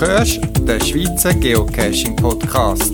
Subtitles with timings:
[0.00, 2.92] hörst den Schweizer Geocaching Podcast.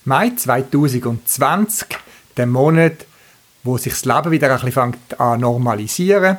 [0.03, 1.87] Mai 2020,
[2.35, 3.05] der Monat,
[3.63, 6.37] wo sich das Leben wieder ein bisschen an normalisieren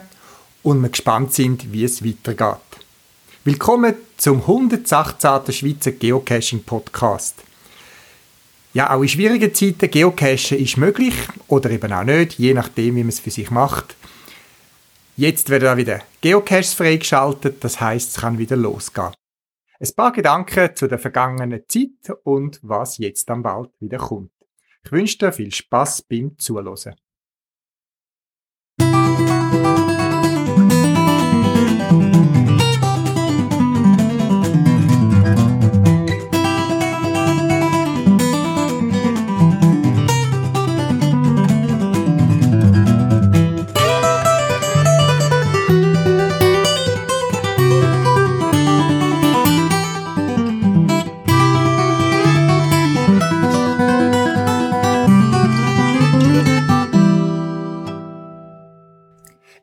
[0.63, 2.66] und wir gespannt sind, wie es weitergeht.
[3.47, 5.53] Willkommen zum 118.
[5.53, 7.45] Schweizer Geocaching Podcast.
[8.75, 11.15] Ja, auch in schwierigen Zeiten Geocachen ist möglich
[11.47, 13.95] oder eben auch nicht, je nachdem, wie man es für sich macht.
[15.17, 19.15] Jetzt werden auch wieder Geocaches freigeschaltet, das heißt, es kann wieder losgehen.
[19.79, 24.33] Ein paar Gedanken zu der vergangenen Zeit und was jetzt dann bald wieder kommt.
[24.85, 26.97] Ich wünsche dir viel Spaß beim Zuhören.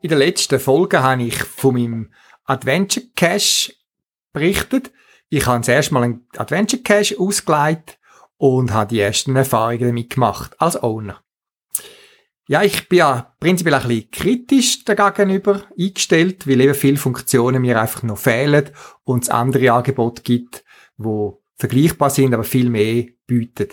[0.04, 2.12] In der letzten Folge habe ich von meinem
[2.44, 3.72] Adventure Cache
[4.34, 4.92] berichtet.
[5.30, 7.98] Ich habe zuerst mal einen Adventure Cache ausgeleitet
[8.36, 11.24] und habe die ersten Erfahrungen damit gemacht, als Owner.
[12.46, 17.80] Ja, ich bin ja prinzipiell ein bisschen kritisch dagegenüber eingestellt, weil eben viele Funktionen mir
[17.80, 18.72] einfach noch fehlen
[19.04, 20.64] und es andere Angebote gibt,
[20.98, 23.68] wo vergleichbar sind, aber viel mehr bieten.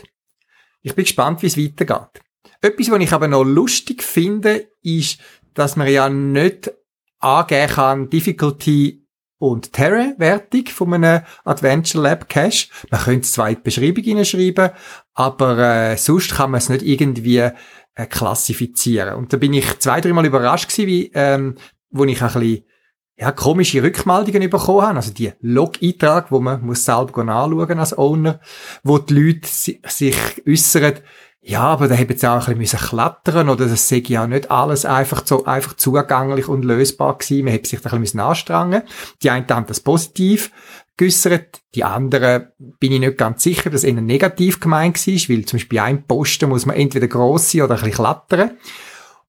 [0.81, 2.23] Ich bin gespannt, wie es weitergeht.
[2.61, 5.19] Etwas, was ich aber noch lustig finde, ist,
[5.53, 6.71] dass man ja nicht
[7.19, 9.07] angeben kann, Difficulty
[9.37, 12.67] und Terror-Wertung von einem Adventure Lab Cache.
[12.91, 14.69] Man könnte es zwar in die Beschreibung hineinschreiben,
[15.13, 19.15] aber äh, sonst kann man es nicht irgendwie äh, klassifizieren.
[19.15, 21.55] Und da bin ich zwei, dreimal überrascht gewesen, wie, ähm,
[21.89, 22.65] wo ich ein bisschen
[23.17, 24.95] ja, komische Rückmeldungen bekommen habe.
[24.97, 28.39] Also die Log-Eintrag, wo man muss selber anschauen als Owner,
[28.83, 30.17] wo die Leute sich
[30.47, 30.99] äußern,
[31.43, 34.85] ja, aber da hätte jetzt auch ein bisschen klettern oder das sei ja nicht alles
[34.85, 37.45] einfach so einfach zugänglich und lösbar gewesen.
[37.45, 38.83] Man hätte sich da ein bisschen anstrengen
[39.23, 40.51] Die einen haben das positiv
[40.97, 45.57] geäussert, die anderen bin ich nicht ganz sicher, dass eher negativ gemeint war, weil zum
[45.57, 48.51] Beispiel bei einem Posten muss man entweder gross sein oder ein bisschen klettern.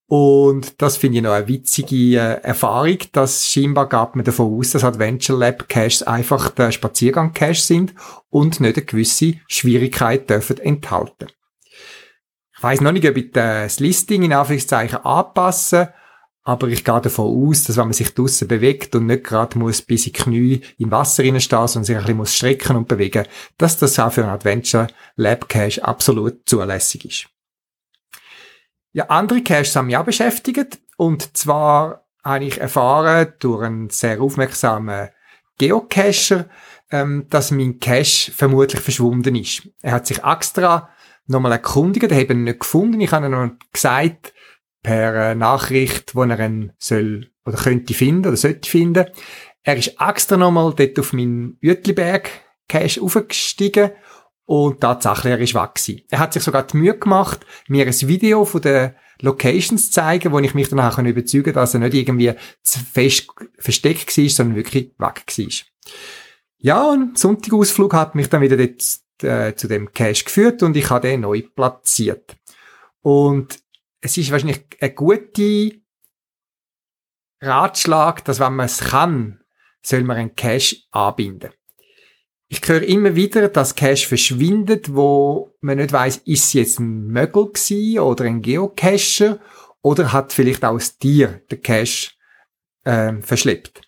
[0.06, 4.72] Und das finde ich noch eine witzige äh, Erfahrung, dass scheinbar gab man davon aus,
[4.72, 7.94] dass Adventure Lab Caches einfach der Spaziergang Cache sind
[8.28, 11.28] und nicht eine gewisse Schwierigkeit dürfen enthalten.
[12.62, 15.88] Ich weiss noch nicht, ob ich das Listing in Anführungszeichen anpassen
[16.44, 19.82] aber ich gehe davon aus, dass wenn man sich draussen bewegt und nicht gerade muss
[19.82, 23.26] bis in die Knie im Wasser reinstehen, sondern sich ein bisschen muss strecken und bewegen,
[23.58, 27.26] dass das auch für ein Adventure Lab Cache absolut zulässig ist.
[28.92, 30.78] Ja, andere Caches haben mich auch beschäftigt.
[30.96, 35.08] Und zwar habe ich erfahren durch einen sehr aufmerksamen
[35.58, 36.46] Geocacher,
[36.90, 39.68] ähm, dass mein Cache vermutlich verschwunden ist.
[39.80, 40.90] Er hat sich extra
[41.26, 43.00] nochmal erkundigen, den habe ich nicht gefunden.
[43.00, 44.32] Ich habe ihm gesagt,
[44.82, 49.06] per äh, Nachricht, wo er ihn soll oder könnte finden oder sollte finden.
[49.62, 52.30] Er ist extra nochmal dort auf meinen Uetliberg
[52.68, 53.90] Cache aufgestiegen
[54.44, 56.02] und tatsächlich, er ist weg gewesen.
[56.10, 60.32] Er hat sich sogar die Mühe gemacht, mir ein Video von den Locations zu zeigen,
[60.32, 63.28] wo ich mich danach überzeugen konnte, dass er nicht irgendwie zu fest
[63.58, 65.46] versteckt war, sondern wirklich weg war.
[66.58, 68.82] Ja, und Sonntagausflug hat mich dann wieder dort
[69.24, 72.36] äh, zu dem Cache geführt und ich habe den neu platziert.
[73.00, 73.60] Und
[74.00, 75.76] es ist wahrscheinlich ein guter
[77.40, 79.40] Ratschlag, dass wenn man es kann,
[79.82, 81.50] soll man einen Cache anbinden.
[82.48, 87.06] Ich höre immer wieder, dass Cache verschwindet, wo man nicht weiß, ist es jetzt ein
[87.06, 89.40] Mögel gewesen oder ein Geocacher
[89.80, 92.10] oder hat vielleicht auch das Tier den Cache
[92.84, 93.80] äh, verschleppt.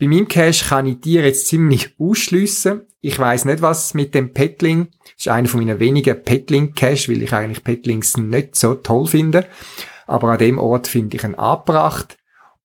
[0.00, 2.82] Bei meinem Cache kann ich dir jetzt ziemlich ausschliessen.
[3.00, 4.88] Ich weiß nicht, was mit dem Petling.
[5.02, 9.46] Das ist einer von meinen wenigen Petling-Cache, weil ich eigentlich Petlings nicht so toll finde.
[10.06, 12.16] Aber an dem Ort finde ich ihn angebracht.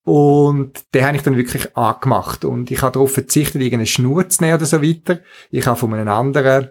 [0.04, 2.46] Und den habe ich dann wirklich angemacht.
[2.46, 5.20] Und ich habe darauf verzichtet, irgendeine Schnur zu nehmen oder so weiter.
[5.50, 6.70] Ich habe von einem anderen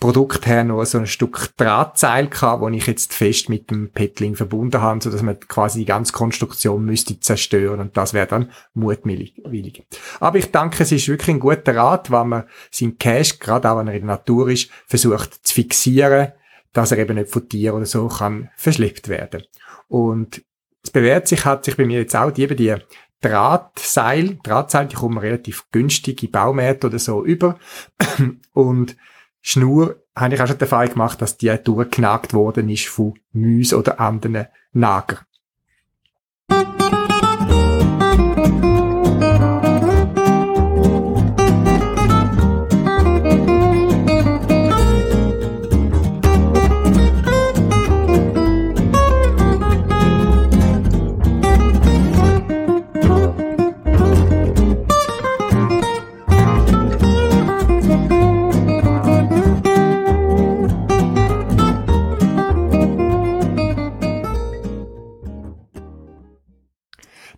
[0.00, 4.34] Produkt her noch so ein Stück Drahtseil gehabt, wo ich jetzt fest mit dem Petling
[4.34, 8.50] verbunden habe, so dass man quasi die ganze Konstruktion müsste zerstören und das wäre dann
[8.72, 9.34] mutwillig.
[10.18, 13.78] Aber ich denke, es ist wirklich ein guter Rat, wenn man seinen Cache, gerade auch
[13.78, 16.32] wenn er in der Natur ist, versucht zu fixieren,
[16.72, 19.42] dass er eben nicht von Tieren oder so kann verschleppt werden.
[19.86, 20.42] Und
[20.82, 22.74] es bewährt sich, hat sich bei mir jetzt auch die, eben die
[23.20, 27.58] Drahtseil, Drahtseil, die kommen relativ günstig in Baumärkte oder so über
[28.54, 28.96] und
[29.40, 33.72] Schnur habe ich auch schon den Fall gemacht, dass die durchgenagt worden ist von Müs
[33.72, 35.20] oder anderen Nager.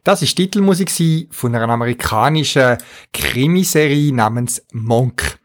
[0.04, 2.76] Das ist Titelmusik von einer amerikanischen
[3.12, 5.38] Krimiserie namens Monk.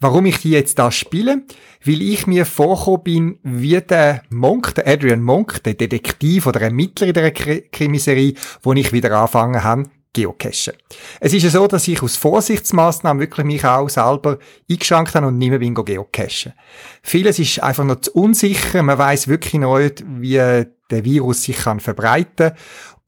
[0.00, 1.42] Warum ich die jetzt da spiele?
[1.84, 7.08] Weil ich mir vorgekommen bin, wie der Monk, der Adrian Monk, der Detektiv oder Ermittler
[7.08, 8.32] in der Krimiserie,
[8.62, 10.72] wo ich wieder angefangen habe, geocachen.
[11.20, 14.38] Es ist ja so, dass ich aus Vorsichtsmaßnahmen wirklich mich auch selber
[14.70, 16.54] eingeschränkt habe und nicht mehr bin geocachen.
[17.02, 18.82] Vieles ist einfach noch zu unsicher.
[18.82, 22.52] Man weiß wirklich nicht, wie der Virus sich kann verbreiten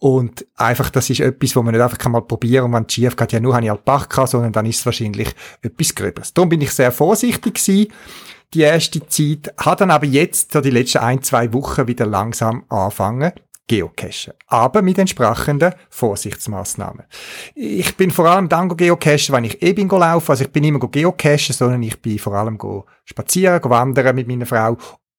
[0.00, 2.94] und einfach, das ist etwas, wo man nicht einfach mal probieren kann, und wenn es
[2.94, 5.28] schief geht, ja, nur habe ich Pach sondern dann ist es wahrscheinlich
[5.62, 6.34] etwas Gröberes.
[6.34, 7.92] Darum bin ich sehr vorsichtig gewesen,
[8.54, 12.64] die erste Zeit, hat dann aber jetzt, so die letzten ein, zwei Wochen wieder langsam
[12.70, 13.32] anfangen,
[13.68, 14.32] geocachen.
[14.46, 17.04] Aber mit entsprechenden Vorsichtsmaßnahmen.
[17.54, 20.30] Ich bin vor allem dann geocachen, wenn ich eh bin laufen.
[20.30, 22.58] Also ich bin immer geocachen, sondern ich bin vor allem
[23.04, 24.76] spazieren, wandern mit meiner Frau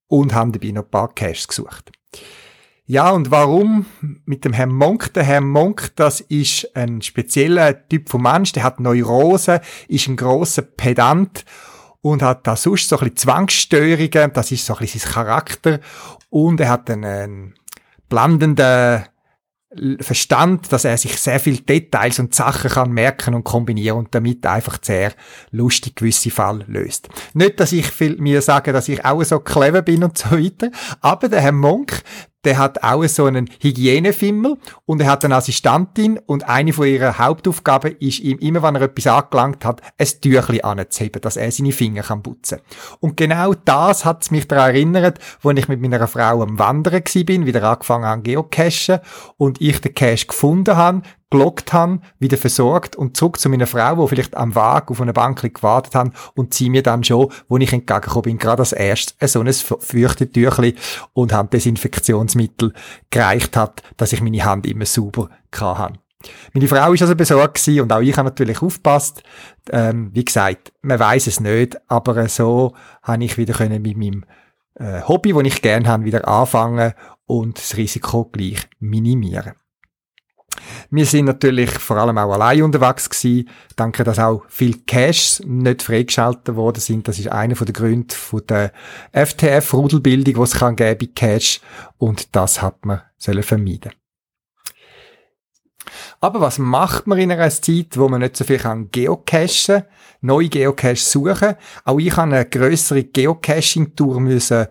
[0.08, 1.92] und habe dabei noch ein paar Caches gesucht.
[2.92, 3.86] Ja, und warum
[4.26, 5.14] mit dem Herrn Monk?
[5.14, 10.18] Der Herr Monk, das ist ein spezieller Typ von Mensch, der hat Neurose, ist ein
[10.18, 11.46] grosser Pedant
[12.02, 15.80] und hat da sonst so ein bisschen Zwangsstörungen, das ist so ein bisschen sein Charakter
[16.30, 17.54] und er hat einen
[18.10, 19.06] blendenden
[20.02, 24.46] Verstand, dass er sich sehr viel Details und Sachen kann merken und kombinieren und damit
[24.46, 25.14] einfach sehr
[25.52, 27.08] lustig gewisse Fall löst.
[27.34, 30.72] Nicht, dass ich viel mir sage, dass ich auch so clever bin und so weiter,
[31.00, 32.04] aber der Herr Monk,
[32.44, 37.18] der hat auch so einen Hygienefimmel und er hat eine Assistentin und eine von ihrer
[37.18, 41.72] Hauptaufgaben ist ihm, immer wenn er etwas angelangt hat, ein Tüchli anzuheben, dass er seine
[41.72, 42.60] Finger kann putzen.
[43.00, 47.46] Und genau das hat mich daran erinnert, wo ich mit meiner Frau am Wandern bin,
[47.46, 49.00] wieder angefangen an Geocachen
[49.38, 53.98] und ich den Cache gefunden habe, gelockt habe, wieder versorgt und zurück zu meiner Frau,
[53.98, 57.58] wo vielleicht am Wagen auf einer Bank gewartet haben und sie mir dann schon, wo
[57.58, 60.76] ich entgegengekommen bin, gerade als erstes so ein Fürchtetüchli
[61.14, 62.74] und haben Desinfektionsmittel
[63.10, 65.94] gereicht hat, dass ich meine Hand immer sauber hatte.
[66.54, 69.24] Meine Frau ist also besorgt gewesen und auch ich habe natürlich aufgepasst.
[69.72, 74.26] Ähm, wie gesagt, man weiß es nicht, aber so habe ich wieder können mit meinem
[74.76, 76.94] äh, Hobby, das ich gerne habe, wieder anfangen
[77.26, 79.54] und das Risiko gleich minimieren.
[80.90, 83.50] Wir sind natürlich vor allem auch allein unterwegs gewesen.
[83.76, 87.08] Danke, dass auch viele Caches nicht freigeschaltet worden sind.
[87.08, 88.72] Das ist einer der Gründe von der
[89.14, 91.62] FTF-Rudelbildung, es kann geben bei Cache.
[91.98, 93.92] Und das hat man sollen vermeiden.
[96.20, 99.84] Aber was macht man in einer Zeit, wo man nicht so viel kann geocachen,
[100.22, 101.56] neue Geocaches suchen?
[101.84, 104.68] Auch ich habe eine größere Geocaching-Tour müssen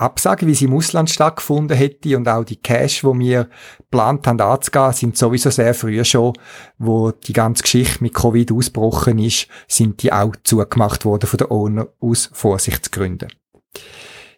[0.00, 3.48] absagen, wie sie im Ausland stattgefunden hätte und auch die Cash, wo wir
[3.78, 6.32] geplant haben anzugehen, sind sowieso sehr früh schon,
[6.78, 11.50] wo die ganze Geschichte mit Covid ausgebrochen ist, sind die auch zugemacht worden von der
[11.50, 13.28] Owner aus Vorsichtsgründen.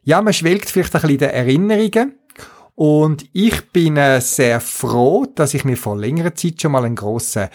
[0.02, 2.18] Ja, man schwelgt vielleicht ein bisschen in den Erinnerungen
[2.74, 6.96] und ich bin äh, sehr froh, dass ich mir vor längerer Zeit schon mal einen
[6.96, 7.48] grossen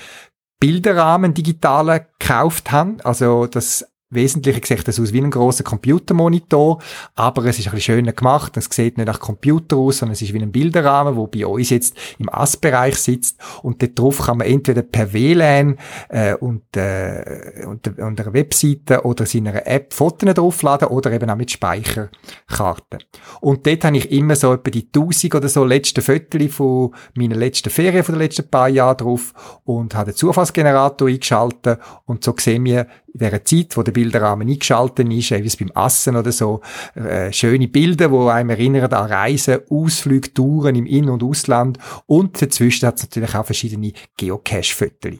[0.59, 3.03] Bilderrahmen digitalen gekauft habe.
[3.03, 6.79] Also das Wesentliche sieht das aus wie ein grosser Computermonitor,
[7.15, 8.55] aber es ist ein bisschen schöner gemacht.
[8.55, 11.71] Es sieht nicht nach Computer aus, sondern es ist wie ein Bilderrahmen, wo bei uns
[11.71, 17.65] jetzt im AS-Bereich sitzt und dort drauf kann man entweder per WLAN äh, und, äh,
[17.65, 22.99] und, und einer Webseite oder seiner App Fotos draufladen oder eben auch mit Speicherkarten.
[23.41, 27.35] Und dort habe ich immer so etwa die 1000 oder so letzten Fotos von meiner
[27.35, 29.33] letzten Ferien von den letzten paar Jahren drauf
[29.65, 34.47] und habe den Zufallsgenerator eingeschaltet und so sehen wir in dieser Zeit, wo der Bilderrahmen
[34.47, 36.61] eingeschaltet ist, wie beim Assen oder so,
[36.93, 42.39] äh, schöne Bilder, wo einem erinnern an Reisen, Ausflüge, Touren im In- und Ausland und
[42.39, 45.15] dazwischen hat es natürlich auch verschiedene Geocache-Fotos.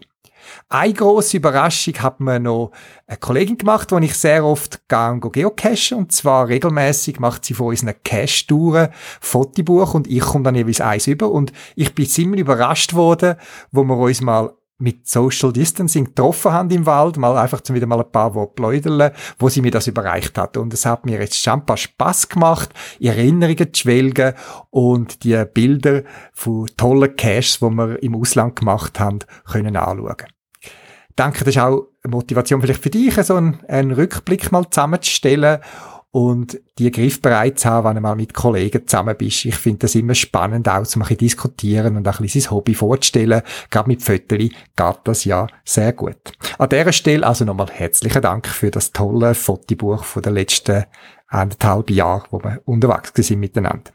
[0.69, 2.71] Eine grosse Überraschung hat mir noch
[3.07, 5.97] eine Kollegin gemacht, die ich sehr oft gehe geocachen.
[5.97, 11.07] Und zwar regelmäßig macht sie von unseren Cache-Touren Fotobuch und ich komme dann jeweils eins
[11.07, 11.31] über.
[11.31, 13.35] Und ich bin ziemlich überrascht worden,
[13.71, 17.87] wo wir uns mal mit Social Distancing getroffen haben im Wald, mal einfach zum wieder
[17.87, 20.55] mal ein paar Worte pläudern, wo sie mir das überreicht hat.
[20.57, 22.69] Und es hat mir jetzt schon ein paar Spass gemacht,
[22.99, 24.33] Erinnerungen zu schwelgen
[24.69, 26.03] und die Bilder
[26.33, 30.27] von tollen Caches, die wir im Ausland gemacht haben, können anschauen.
[31.17, 35.59] denke, das ist auch eine Motivation vielleicht für dich, so einen, einen Rückblick mal zusammenzustellen
[36.17, 39.45] und die griffbereit haben, wenn du mal mit Kollegen zusammen bist.
[39.45, 43.43] Ich finde das immer spannend, auch zu ein diskutieren und ein bisschen sein Hobby vorzustellen.
[43.69, 46.17] Gerade mit Föteli geht das ja sehr gut.
[46.57, 50.85] An dieser Stelle also nochmal herzlichen Dank für das tolle Fotobuch von den letzten
[51.27, 53.91] anderthalb Jahren, wo wir unterwegs sind miteinander.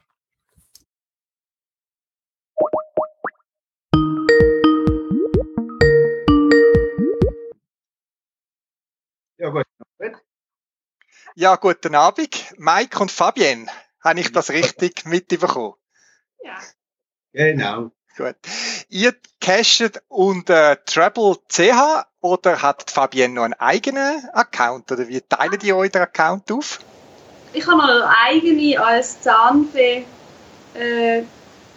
[11.35, 12.53] Ja, guten Abend.
[12.59, 13.67] Mike und Fabienne.
[14.05, 15.75] Habe ich das richtig mitbekommen?
[16.43, 16.59] Ja.
[17.33, 17.91] Genau.
[18.19, 18.37] Gut.
[18.91, 25.59] Ihr cashet unter Treble CH oder hat Fabienne noch einen eigenen Account oder wie teilen
[25.59, 26.81] die euren Account auf?
[27.55, 30.05] Ich habe noch eine eigene als Zahnfee
[30.75, 31.23] äh,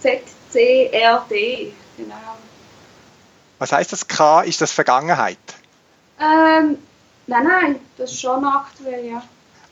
[0.01, 1.73] ZCRD.
[1.95, 2.37] Genau.
[3.59, 4.41] Was heißt das K?
[4.41, 5.37] Ist das Vergangenheit?
[6.19, 6.77] Ähm,
[7.27, 9.23] nein, nein, das ist schon aktuell, ja.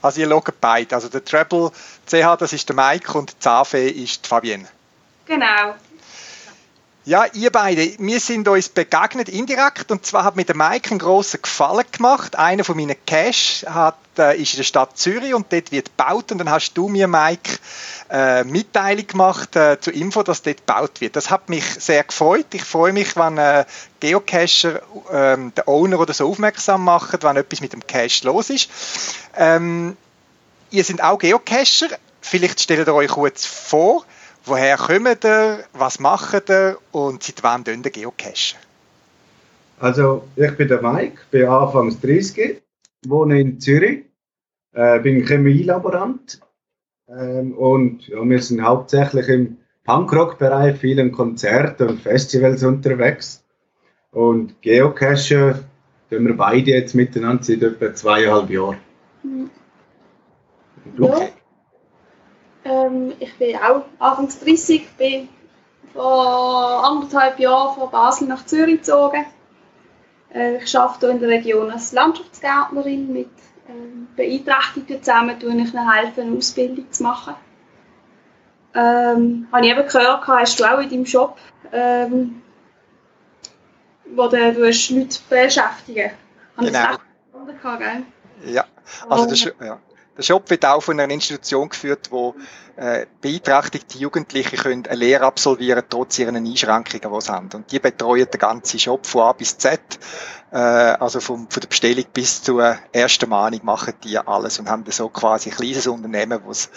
[0.03, 0.93] Also ihr loggt beide.
[0.93, 1.71] Also der Treble
[2.05, 4.67] CH, das ist der Mike und die Zafe ist die Fabienne.
[5.25, 5.73] Genau.
[7.05, 10.99] Ja, ihr beide, wir sind uns begegnet indirekt und zwar hat mir der Mike einen
[10.99, 12.37] grossen Gefallen gemacht.
[12.37, 16.31] Einer von meinen Cash hat, äh, ist in der Stadt Zürich und dort wird gebaut
[16.31, 17.59] und dann hast du mir, Mike,
[18.09, 21.17] äh, Mitteilung gemacht äh, zur Info, dass dort gebaut wird.
[21.17, 22.45] Das hat mich sehr gefreut.
[22.53, 23.65] Ich freue mich, wenn äh,
[23.99, 24.75] Geocacher
[25.11, 28.69] äh, den Owner oder so aufmerksam machen, wenn etwas mit dem Cache los ist.
[29.35, 29.97] Ähm,
[30.71, 31.89] ihr seid auch Geocacher.
[32.21, 34.05] Vielleicht stellt ihr euch kurz vor.
[34.45, 35.63] Woher kommt ihr?
[35.73, 36.77] Was macht ihr?
[36.91, 38.59] Und seit wann ihr geocachen?
[39.79, 42.61] Also, ich bin der Mike, bin anfangs 30,
[43.05, 44.05] wohne in Zürich,
[44.73, 46.39] äh, bin Chemielaborant
[47.07, 53.43] ähm, und ja, wir sind hauptsächlich im Punkrock-Bereich, vielen Konzerten und Festivals unterwegs.
[54.11, 55.65] Und Geocachen
[56.09, 58.77] tun wir beide jetzt miteinander seit etwa zweieinhalb Jahren.
[59.23, 59.49] Mhm.
[60.97, 61.29] Ja.
[62.65, 65.29] Ähm, ich bin auch Anfangs 30, bin
[65.93, 69.25] vor anderthalb Jahren von Basel nach Zürich gezogen.
[70.33, 73.29] Äh, ich arbeite hier in der Region als Landschaftsgärtnerin mit
[73.69, 77.35] ähm, Beeinträchtigten zusammen, tue ich ihnen helfen, eine Ausbildung zu machen.
[78.75, 81.37] Ähm, habe ich eben gehört, hast du auch in deinem Shop,
[81.71, 82.41] ähm,
[84.15, 86.11] wo du, du Leute beschäftigen.
[86.57, 86.79] Habe genau.
[86.79, 88.51] Das gehabt, gell?
[88.53, 88.65] Ja,
[89.09, 89.79] also das, ja.
[90.15, 92.35] Der Shop wird auch von einer Institution geführt, wo
[92.75, 97.49] äh, beeinträchtigte Jugendliche können eine Lehre absolvieren, trotz ihren Einschränkungen, die sie haben.
[97.53, 99.79] Und die betreuen den ganzen Shop von A bis Z,
[100.51, 104.83] äh, also vom, von der Bestellung bis zur ersten Mahnung machen die alles und haben
[104.89, 106.69] so quasi ein kleines Unternehmen, das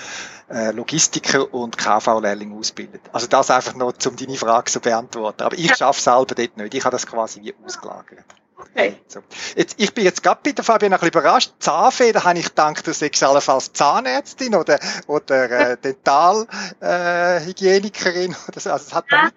[0.48, 3.02] äh, Logistiker und KV-Lehrlinge ausbildet.
[3.12, 5.42] Also das einfach noch, um deine Frage zu beantworten.
[5.42, 6.74] Aber ich schaffe selber dort nicht.
[6.74, 8.24] Ich habe das quasi wie ausgelagert.
[8.58, 8.96] Okay.
[9.06, 9.20] So.
[9.54, 11.52] Jetzt, ich bin jetzt gerade bei der Fabian ein bisschen überrascht.
[11.58, 18.34] Zahnfee, da habe ich gedacht, du sagst allenfalls Zahnärztin oder, oder äh, Dentalhygienikerin.
[18.46, 19.30] Äh, also, das hat nein,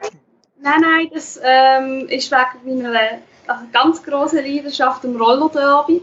[0.61, 6.01] nein, nein, das ähm, ist wegen meiner also ganz grossen Leidenschaft im Rollerderby.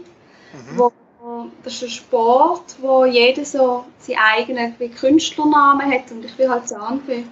[0.53, 0.77] Mhm.
[0.77, 0.91] Wo,
[1.63, 6.67] das ist ein Sport, wo jeder so seinen eigenen Künstlernamen hat und ich bin halt
[6.67, 7.25] Zahnfee.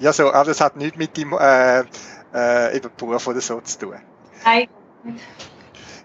[0.00, 1.80] Ja, so, aber das hat nichts mit dem äh,
[2.32, 3.96] äh, Beruf oder so zu tun.
[4.44, 4.68] Nein,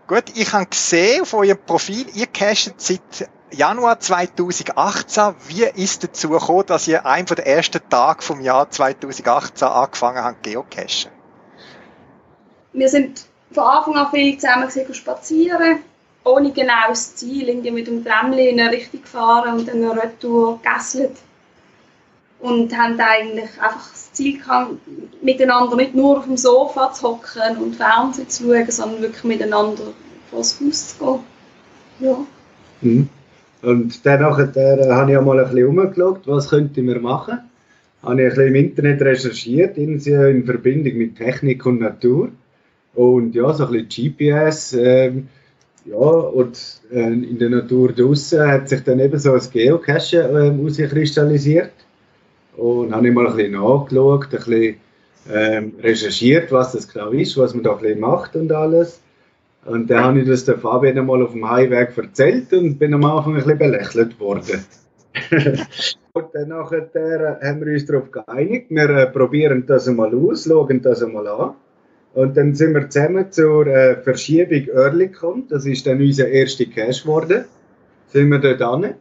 [0.07, 5.35] Gut, ich habe gesehen auf eurem Profil, ihr casht seit Januar 2018.
[5.47, 10.43] Wie ist dazu gekommen, dass ihr einen der ersten Tage vom Jahr 2018 angefangen habt,
[10.43, 11.11] geocachen?
[12.73, 15.79] Wir sind von Anfang an viel zusammen spazieren,
[16.23, 20.61] ohne genaues Ziel, irgendwie mit dem Tramli in eine Richtung gefahren und dann eine Retour
[20.61, 21.09] gegessen
[22.41, 24.73] und haben eigentlich einfach das Ziel gehabt,
[25.21, 29.83] miteinander nicht nur auf dem Sofa zu hocken und Fernsehen zu schauen, sondern wirklich miteinander
[30.29, 31.19] vor das Haus zu gehen.
[31.99, 32.17] Ja.
[32.81, 33.09] Mhm.
[33.61, 37.39] Und dann äh, habe ich auch mal ein bisschen umgeschaut, was könnten wir machen.
[38.01, 42.29] Habe ich ein bisschen im Internet recherchiert, in, in Verbindung mit Technik und Natur.
[42.95, 44.73] Und ja, so ein bisschen GPS.
[44.73, 45.27] Ähm,
[45.85, 50.51] ja, und äh, in der Natur draußen hat sich dann eben so ein Geocache äh,
[50.51, 51.71] herauskristallisiert.
[52.61, 54.75] Und habe ich mal ein bisschen nachgeschaut, ein bisschen
[55.33, 59.01] ähm, recherchiert, was das genau ist, was man da ein bisschen macht und alles.
[59.65, 63.03] Und dann habe ich das der Fabian einmal auf dem Heimweg erzählt und bin am
[63.03, 64.63] Anfang ein bisschen belächelt worden.
[66.13, 70.83] und dann nachher haben wir uns darauf geeinigt, wir äh, probieren das einmal aus, schauen
[70.83, 71.55] das einmal an.
[72.13, 77.01] Und dann sind wir zusammen zur äh, Verschiebung Oerlikon, das ist dann unser erster Cash
[77.01, 77.45] geworden.
[78.09, 78.93] Sind wir dort an.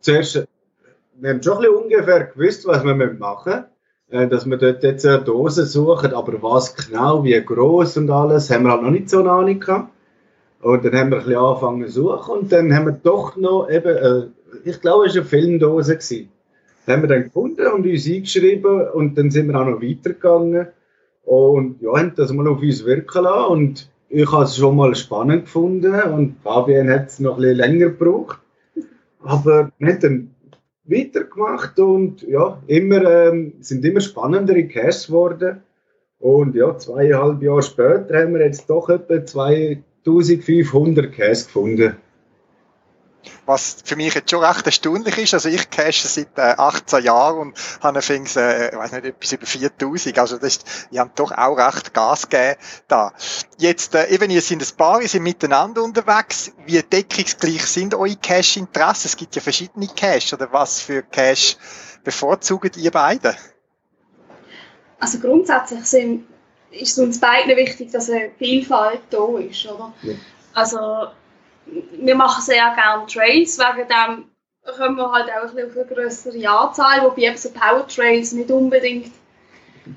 [0.00, 0.46] Zuerst
[1.20, 3.64] wir haben schon ein ungefähr gewusst, was wir machen müssen.
[4.10, 8.50] Äh, dass wir dort jetzt eine Dose suchen, aber was genau, wie groß und alles,
[8.50, 9.92] haben wir halt noch nicht so eine Ahnung gehabt.
[10.62, 13.68] Und dann haben wir ein bisschen angefangen zu suchen und dann haben wir doch noch
[13.70, 14.22] eben, äh,
[14.64, 15.96] ich glaube, es war eine Filmdose.
[15.96, 16.30] Gewesen.
[16.86, 20.68] Das haben wir dann gefunden und uns eingeschrieben und dann sind wir auch noch weitergegangen
[21.24, 24.94] und ja, haben das mal auf uns wirken lassen und ich habe es schon mal
[24.94, 28.38] spannend gefunden und Fabian hat es noch ein bisschen länger gebraucht.
[29.22, 30.30] Aber wir haben dann
[30.88, 35.62] weitergemacht und ja, immer, ähm, sind immer spannendere Caches geworden.
[36.18, 41.96] Und ja, zweieinhalb Jahre später haben wir jetzt doch etwa 2500 Caches gefunden.
[43.46, 45.34] Was für mich jetzt schon recht erstaunlich ist.
[45.34, 49.32] Also ich cache seit äh, 18 Jahren und habe fings, äh, ich weiß nicht, etwas
[49.32, 50.18] über 4000.
[50.18, 52.56] Also das ist, ich habe doch auch recht Gas gegeben
[52.88, 53.12] da.
[53.58, 56.52] Jetzt, äh, eben, ihr sind ein paar, ihr sind miteinander unterwegs.
[56.66, 59.08] Wie deckungsgleich sind eure Cache-Interessen?
[59.08, 60.34] Es gibt ja verschiedene Cache.
[60.34, 61.56] Oder was für Cache
[62.04, 63.36] bevorzugt ihr beide?
[65.00, 66.26] Also grundsätzlich sind,
[66.70, 69.92] ist es uns beiden wichtig, dass eine Vielfalt da ist, oder?
[70.02, 70.14] Ja.
[70.54, 71.08] Also
[72.00, 74.24] wir machen sehr gerne Trails, wegen dem
[74.76, 78.32] kommen wir halt auch ein bisschen auf eine größere Anzahl, wobei eben so Power Trails
[78.32, 79.12] nicht unbedingt.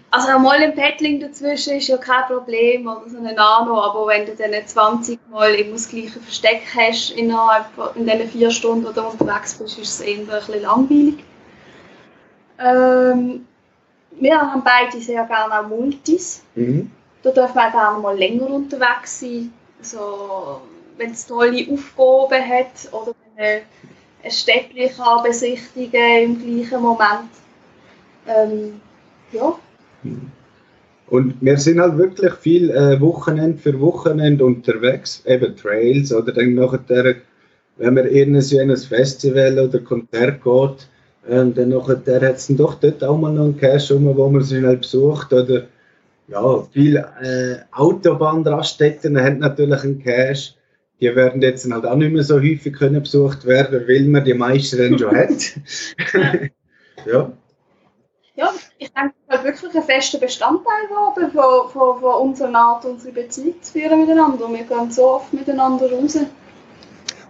[0.10, 4.08] Also auch mal ein Paddling dazwischen ist ja kein Problem oder so eine Nano, aber
[4.08, 8.52] wenn du dann 20 Mal immer das gleiche Versteck hast innerhalb von in diesen vier
[8.52, 11.24] Stunden, du unterwegs bist, ist es eher ein bisschen langweilig.
[12.58, 13.46] Ähm,
[14.12, 16.44] wir haben beide sehr gerne auch Multis.
[16.56, 16.92] Mhm.
[17.24, 19.54] Da dürfen wir auch gerne mal länger unterwegs sein.
[19.82, 20.62] So,
[21.02, 23.62] wenn es tolle Aufgaben hat oder wenn
[24.24, 27.32] ein Städtchen kann besichtigen im gleichen Moment.
[28.28, 28.80] Ähm,
[29.32, 29.56] ja,
[31.10, 36.54] Und wir sind halt wirklich viel äh, Wochenende für Wochenende unterwegs, eben Trails oder dann
[36.54, 37.16] nachher,
[37.78, 40.88] wenn man irgendein ein Festival oder Konzert geht,
[41.28, 44.30] ähm, dann nachher hat es dann doch dort auch mal noch einen Cache rum, wo
[44.30, 45.64] man schnell besucht oder
[46.28, 50.54] ja, viele äh, Autobahnraststätten haben natürlich einen Cache.
[51.02, 54.36] Die werden jetzt halt auch nicht mehr so häufig können besucht werden, weil man die
[54.36, 55.32] meisten dann schon hat.
[57.08, 57.32] ja.
[58.36, 62.54] ja, ich denke, es ist halt wirklich ein fester Bestandteil geworden von, von, von unserer
[62.54, 64.46] Art, unsere Beziehung zu führen miteinander.
[64.46, 66.20] Und wir gehen so oft miteinander raus.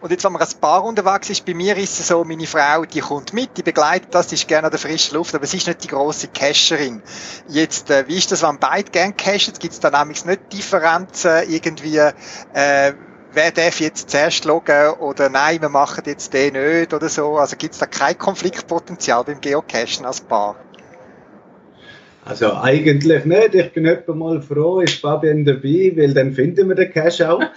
[0.02, 2.86] Und jetzt, wenn man als Paar unterwegs ist, bei mir ist es so, meine Frau,
[2.86, 5.58] die kommt mit, die begleitet das, die ist gerne an der frischen Luft, aber sie
[5.58, 7.04] ist nicht die grosse Cacherin.
[7.48, 9.54] Jetzt, äh, wie ist das, wenn beide gerne cachen?
[9.60, 12.94] Gibt es da nämlich nicht Differenzen irgendwie, äh,
[13.34, 17.38] wer darf jetzt zuerst loggen oder nein, wir machen jetzt den nicht oder so?
[17.38, 20.56] Also gibt es da kein Konfliktpotenzial beim Geocachen als Paar?
[22.24, 23.56] Also eigentlich nicht.
[23.56, 27.42] Ich bin etwa mal froh, ist Fabian dabei, weil dann finden wir den Cash auch.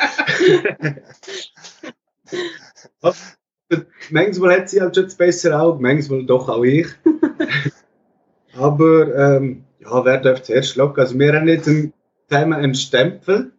[4.10, 6.86] manchmal hat sie halt schon das bessere Auge, manchmal doch auch ich.
[8.56, 11.00] Aber ähm, ja, wer darf zuerst loggen?
[11.00, 11.92] Also wir haben jetzt einen,
[12.28, 13.52] zusammen einen Stempel,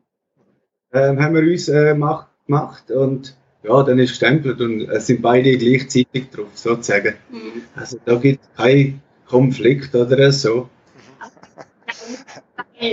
[0.95, 5.21] ähm, haben wir uns äh, mach, gemacht und ja, dann ist gestempelt und es sind
[5.21, 7.15] beide gleichzeitig drauf, sozusagen.
[7.29, 7.63] Mhm.
[7.75, 10.69] Also da gibt es keinen Konflikt oder so.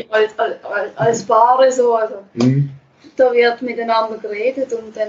[0.08, 2.70] Als, als, als, als Paare so, also Mhm.
[3.16, 5.08] da wird miteinander geredet und dann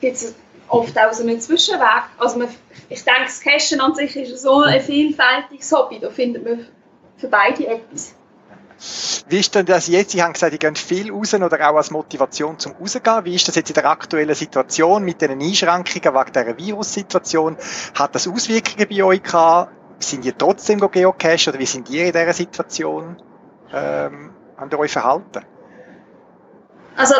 [0.00, 0.34] gibt es
[0.68, 2.04] oft auch so einen Zwischenweg.
[2.18, 2.48] Also man,
[2.88, 6.66] ich denke, das Cashen an sich ist so ein vielfältiges Hobby, da findet man
[7.18, 8.14] für beide etwas.
[9.28, 10.12] Wie ist denn das jetzt?
[10.12, 13.24] Sie haben gesagt, Sie gehen viel raus oder auch als Motivation zum Rausgehen.
[13.24, 17.56] Wie ist das jetzt in der aktuellen Situation mit den Einschränkungen wegen dieser Virussituation?
[17.94, 19.72] Hat das Auswirkungen bei euch gehabt?
[19.98, 23.16] Sind ihr trotzdem geocache oder wie sind ihr in dieser Situation?
[23.72, 25.44] Ähm, habt ihr euch verhalten?
[26.96, 27.14] Also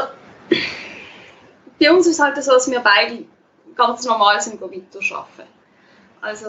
[1.81, 3.25] bei uns ist es halt so, dass wir beide
[3.75, 5.49] ganz normal sind, go weiter arbeiten.
[6.21, 6.47] Also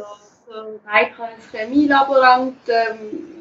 [0.47, 3.38] so Reika ist Chemielaborant, ähm,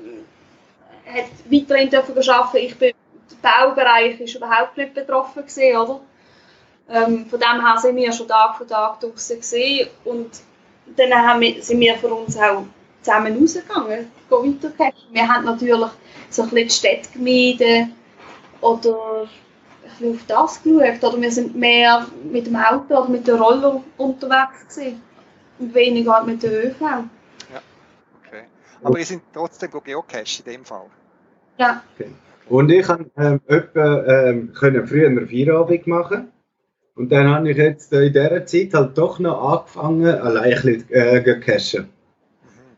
[1.09, 2.57] hat weiterhin dürfen arbeiten.
[2.65, 2.93] Ich bin
[3.31, 6.01] der Baubereich ist überhaupt nicht betroffen gewesen, oder?
[6.91, 10.31] Ähm, von dem her sind wir schon Tag für Tag draußen gesehen und
[10.97, 12.65] dann haben wir, sind wir für uns auch
[13.03, 14.93] zusammen rausgegangen, weiter.
[15.11, 15.91] Wir haben natürlich
[16.31, 17.95] so ein bisschen die Städte gemieden
[18.61, 19.29] oder
[20.01, 21.05] ein auf das geschaut.
[21.05, 25.03] Oder wir sind mehr mit dem Auto oder mit dem Roller unterwegs gewesen.
[25.59, 26.81] Und weniger mit dem ÖV.
[28.25, 28.45] Okay.
[28.83, 30.87] Aber ihr sind trotzdem geocache in dem Fall.
[31.59, 31.83] Ja.
[32.49, 36.29] Und ich konnte ähm, etwa, ähm, können früher einen Feierabend machen.
[36.95, 40.63] Und dann habe ich jetzt äh, in dieser Zeit halt doch noch angefangen, allein ein
[40.63, 41.89] bisschen äh, zu cashen.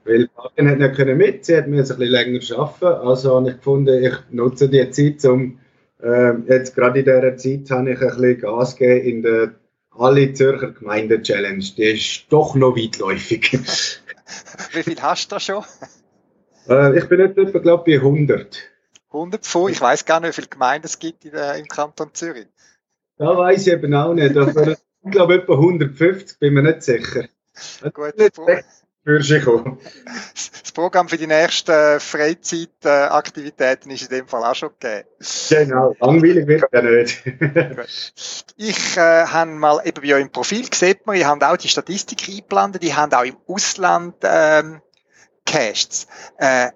[0.05, 3.07] Weil Fabian hat nicht können mit, sie hat mir ein bisschen länger arbeiten.
[3.07, 5.59] Also habe ich gefunden, ich nutze die Zeit, um
[6.03, 9.55] ähm, jetzt gerade in dieser Zeit habe ich ein bisschen Gas gegeben in der
[9.91, 11.65] Alle Zürcher Gemeinde Challenge.
[11.77, 13.53] Die ist doch noch weitläufig.
[14.73, 15.65] Wie viel hast du da schon?
[16.69, 18.70] äh, ich bin jetzt etwa, glaube ich, bei 100.
[19.13, 19.73] 100 Pfund?
[19.73, 22.49] Ich weiß gar nicht, wie viele Gemeinden es gibt in der, im Kanton Zürich.
[23.19, 27.29] Da weiß ich eben auch nicht, aber ich glaube etwa 150, bin mir nicht sicher.
[27.93, 28.39] Gut, Nicht
[30.71, 35.09] das Programm für die nächsten Freizeitaktivitäten ist in dem Fall auch schon gegeben.
[35.49, 37.23] Genau, langweilig wird ja nicht.
[38.57, 42.29] Ich äh, habe mal eben bei euch im Profil gesehen, ihr habt auch die Statistik
[42.29, 44.81] eingeblendet, die haben auch im Ausland ähm,
[45.47, 46.07] Caches.
[46.37, 46.71] Äh,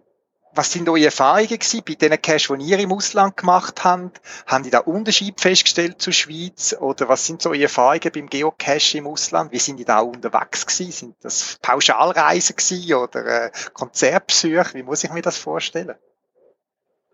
[0.54, 4.20] was sind eure Erfahrungen gewesen bei den Caches, die ihr im Ausland gemacht habt?
[4.46, 6.76] Haben die da Unterschied festgestellt zur Schweiz?
[6.78, 9.52] Oder was sind so eure Erfahrungen beim Geocache im Ausland?
[9.52, 10.92] Wie sind die da unterwegs gewesen?
[10.92, 14.74] Sind das Pauschalreisen gewesen oder äh, Konzertbesuche?
[14.74, 15.94] Wie muss ich mir das vorstellen?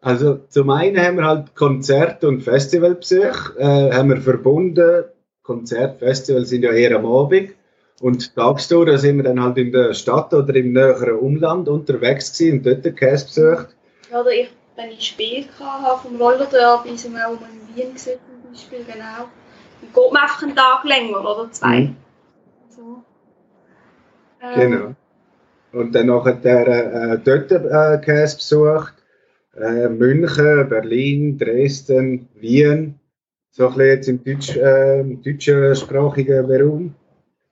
[0.00, 5.04] Also zum einen haben wir halt Konzert- und Festivalbesuch, äh, haben wir verbunden.
[5.42, 7.50] Konzert, Festival sind ja eher am Abend.
[8.00, 12.32] Und tagsüber da sind wir dann halt in der Stadt oder im näheren Umland unterwegs
[12.32, 13.76] gewesen und dort den Käse besucht.
[14.10, 17.88] Ja, Oder ich, wenn ich Spiel hatte vom Rollerderby, sind wir auch mal in Wien
[17.90, 19.28] gewesen, zum Beispiel, genau.
[19.80, 21.80] Dann geht man einfach einen Tag länger oder zwei.
[21.80, 21.96] Mhm.
[22.70, 23.02] So.
[24.42, 24.94] Ähm, Genau.
[25.72, 26.66] Und dann nachher der,
[27.12, 28.94] äh, dort äh, Käse besucht.
[29.54, 32.98] Äh, München, Berlin, Dresden, Wien.
[33.50, 36.94] So ein bisschen jetzt im Deutsch, äh, im deutschsprachigen Raum.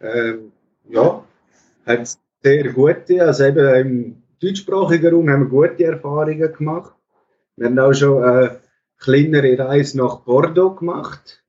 [0.00, 0.52] Ähm,
[0.88, 1.24] ja,
[1.87, 6.94] hat sehr gute, also eben im deutschsprachigen Raum haben wir gute Erfahrungen gemacht.
[7.56, 8.61] Wir haben auch schon eine
[8.98, 11.42] kleinere Reise nach Bordeaux gemacht.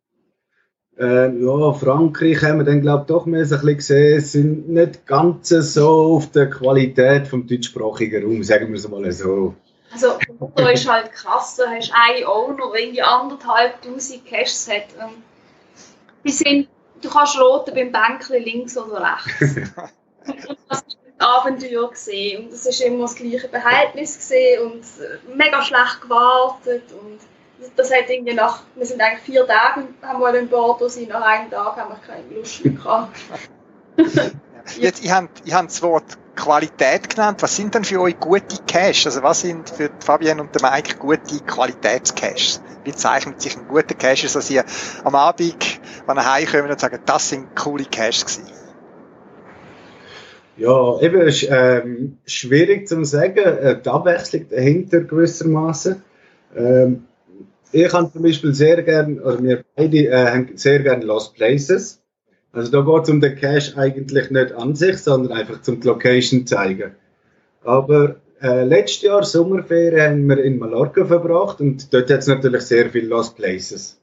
[0.98, 4.70] Ähm, ja, Frankreich haben wir dann, glaube ich, doch mehr so ein bisschen gesehen, sind
[4.70, 9.56] nicht ganz so auf der Qualität vom deutschsprachigen Raum, sagen wir es mal so.
[9.92, 10.18] Also,
[10.56, 14.88] da ist halt krass, da hast du einen Owner, der irgendwie anderthalbtausend Caches hat.
[15.02, 15.24] Und
[16.26, 16.68] die sind,
[17.02, 19.56] du kannst roten beim Bänkchen links oder rechts.
[20.48, 25.36] und das ein Abenteuer gesehen und es ist immer das gleiche Behältnis gesehen und äh,
[25.36, 27.20] mega schlecht gewartet und
[27.76, 31.22] das hat irgendwie nach, wir sind eigentlich vier Tage haben wir in Bordeaux sind, nach
[31.22, 33.18] einem Tag haben wir keine Lust mehr gehabt.
[34.78, 37.42] Jetzt, ihr habt, ihr habt das Wort Qualität genannt.
[37.42, 39.08] Was sind denn für euch gute Caches?
[39.08, 42.62] Also was sind für Fabian und den Mike gute Qualitätscaches?
[42.96, 44.64] Zeichnet sich ein guter aus, dass ihr
[45.04, 48.60] am Abend, wenn ihr heimkommt und sagt, das sind coole Caches gewesen?
[50.58, 56.04] Ja, eben, ist ähm, schwierig zu sagen, äh, die Abwechslung dahinter gewissermaßen.
[56.56, 57.06] Ähm,
[57.72, 62.02] ich habe zum Beispiel sehr gern, oder wir beide äh, haben sehr gern Lost Places.
[62.52, 65.88] Also da geht es um den Cache eigentlich nicht an sich, sondern einfach zum die
[65.88, 66.92] Location zeigen.
[67.64, 72.64] Aber äh, letztes Jahr Sommerferien haben wir in Mallorca verbracht und dort hat es natürlich
[72.64, 74.00] sehr viele Lost Places.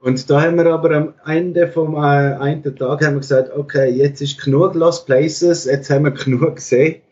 [0.00, 3.90] Und da haben wir aber am Ende vom äh, einen Tag haben wir gesagt, okay,
[3.90, 7.02] jetzt ist genug Lost Places, jetzt haben wir genug gesehen.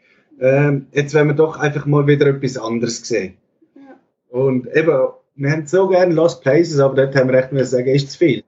[0.40, 3.36] Ähm, jetzt wollen wir doch einfach mal wieder etwas anderes sehen.
[3.74, 3.98] Ja.
[4.28, 7.88] Und eben, wir haben so gerne Lost Places, aber dort haben wir echt müssen sagen,
[7.88, 8.44] ist zu viel.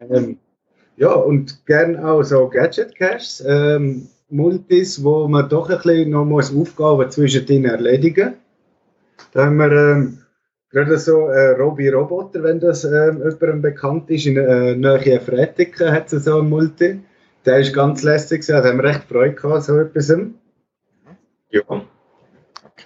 [0.00, 0.38] Ähm,
[0.96, 6.24] ja, und gern auch so Gadget Caches, ähm, Multis, wo man doch ein bisschen noch
[6.24, 8.34] muss Aufgaben zwischendrin erledigen.
[9.32, 10.18] Da haben wir ähm,
[10.70, 15.92] gerade so äh, Robi Roboter, wenn das ähm, jemandem bekannt ist, in äh, Nähe Fretiken
[15.92, 17.00] hat es so einen Multi.
[17.44, 20.12] Der ist ganz lässig, gewesen, also haben wir recht Freude gehabt, so etwas.
[21.50, 21.86] Ja.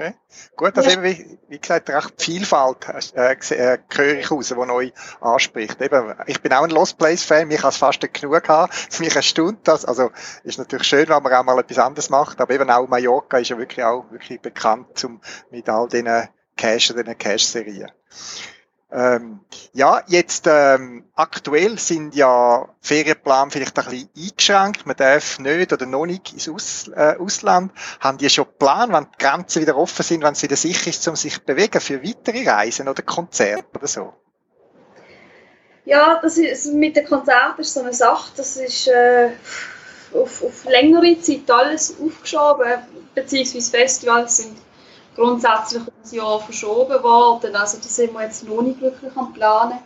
[0.00, 0.14] Okay.
[0.56, 0.96] Gut, also Ja.
[0.96, 5.78] eben, wie, wie gesagt, recht Vielfalt äh, äh, höre ich raus, die euch anspricht.
[5.82, 8.72] Eben, ich bin auch ein Lost Place Fan, mich kann es fast nicht genug haben.
[8.98, 9.84] Mich erstaunt das.
[9.84, 10.10] Also,
[10.42, 13.50] ist natürlich schön, wenn man auch mal etwas anderes macht, aber eben auch Mallorca ist
[13.50, 17.90] ja wirklich auch wirklich bekannt zum, mit all diesen Cache, diesen Cache-Serien.
[18.92, 19.40] Ähm,
[19.72, 24.86] ja, jetzt ähm, aktuell sind ja Ferienplan vielleicht ein bisschen eingeschränkt.
[24.86, 27.72] Man darf nicht oder noch nicht ins Aus, äh, Ausland.
[28.00, 31.06] Haben die schon Plan, wenn die Grenzen wieder offen sind, wenn es wieder sicher ist,
[31.06, 34.12] um sich zu bewegen für weitere Reisen oder Konzerte oder so?
[35.84, 39.30] Ja, das ist, mit den Konzerten ist so eine Sache, das ist äh,
[40.12, 42.72] auf, auf längere Zeit alles aufgeschoben,
[43.14, 44.56] beziehungsweise Festivals sind
[45.14, 49.32] grundsätzlich um ein Jahr verschoben worden, also da sind wir jetzt noch nicht wirklich am
[49.32, 49.78] Planen.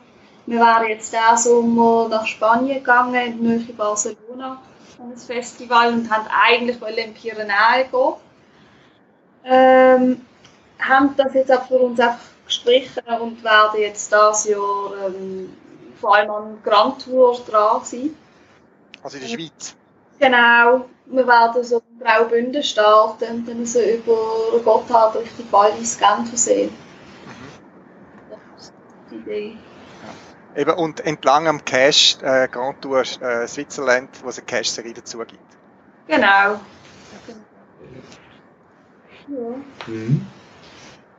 [0.46, 4.60] Wir wären jetzt diesen Sommer nach Spanien gegangen, in die Nähe Barcelona,
[4.98, 8.14] an ein Festival und haben eigentlich in die Pyrenäen gehen.
[9.46, 10.26] Ähm,
[10.78, 15.56] haben das jetzt aber für uns einfach gestrichen und werden jetzt dieses Jahr ähm,
[16.00, 18.14] vor allem an Grand Tour dran sein.
[19.02, 19.76] Also in der Schweiz.
[20.18, 26.70] Genau, wir werden so in Graubünden starten und dann so über Gotthard Richtung Wallis Genfersee.
[28.30, 28.74] Das ist
[29.10, 29.56] die Idee.
[30.56, 35.18] Eben, und entlang am Cache äh, Grand Tour äh, Switzerland, wo es eine Cache-Serie dazu
[35.18, 35.40] gibt.
[36.06, 36.22] Genau.
[36.22, 36.58] Ja.
[39.86, 40.26] Mhm.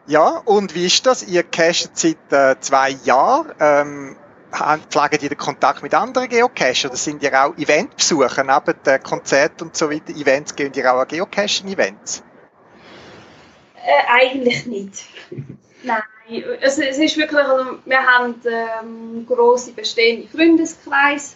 [0.07, 1.23] Ja, und wie ist das?
[1.23, 3.51] Ihr casht seit äh, zwei Jahren.
[3.59, 4.15] Ähm,
[4.55, 9.63] pflegen die den Kontakt mit anderen Geocacher oder sind ihr auch Eventbesucher neben den Konzerten
[9.63, 10.13] und so weiter?
[10.13, 12.23] Events gehen ihr auch an Geocaching-Events?
[13.75, 15.05] Äh, eigentlich nicht.
[15.83, 16.01] Nein,
[16.61, 21.35] also, es ist wirklich, also, wir haben ähm, grosse bestehende Freundeskreis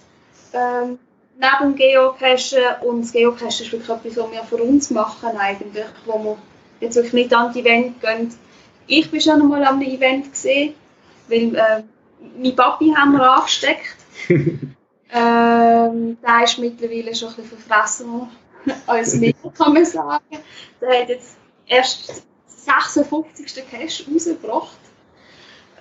[0.53, 0.97] ähm,
[1.35, 5.85] neben dem Geocachen und das Geocachen ist wirklich etwas, was wir für uns machen eigentlich,
[6.05, 6.37] wo wir
[6.79, 8.33] jetzt wirklich nicht an die Event gehen.
[8.87, 10.73] Ich bin schon einmal an einem Event gesehen,
[11.27, 11.83] weil äh,
[12.37, 13.95] mein Papi haben wir angesteckt.
[14.29, 18.29] ähm, der ist mittlerweile schon ein bisschen verfressen
[18.87, 20.23] als mir, kann man sagen.
[20.81, 23.63] Der hat jetzt erst 56.
[23.69, 24.77] Cash rausgebracht.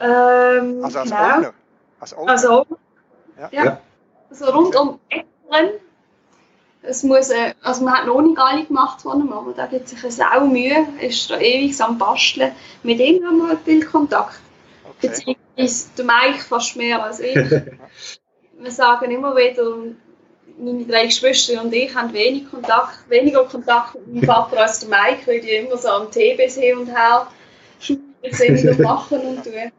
[0.00, 1.36] Ähm, Also als genau.
[1.36, 1.54] Owner?
[2.00, 2.30] Als Owner?
[2.30, 2.66] Also,
[3.38, 3.48] Ja.
[3.52, 3.64] ja.
[3.64, 3.80] Ja.
[4.30, 5.70] Also rund um Eckeren.
[6.82, 9.88] Es muss, äh, also man hat noch nicht alle gemacht von ihm, aber da gibt
[9.88, 12.52] sich eine Sau Mühe, ist da ewig am Basteln.
[12.84, 14.40] Mit ihm haben wir halt viel Kontakt.
[15.02, 15.36] Okay.
[15.58, 17.34] Beziehungsweise der Mike fast mehr als ich.
[18.58, 19.64] wir sagen immer wieder,
[20.58, 24.88] meine drei Geschwister und ich haben wenig Kontakt, weniger Kontakt mit meinem Vater als der
[24.88, 27.26] Mike, weil die immer so am TBs hin und her
[27.80, 29.72] schmutzen und machen und tun.